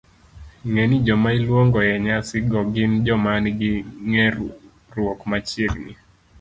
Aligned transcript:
Ng'e 0.69 0.83
ni 0.89 0.97
joma 1.05 1.29
iluongo 1.37 1.79
e 1.93 1.95
nyasi 2.05 2.37
go 2.51 2.59
gin 2.73 2.91
joma 3.05 3.31
nigi 3.43 3.71
ng'eruok 4.09 5.19
machiegni 5.29 5.93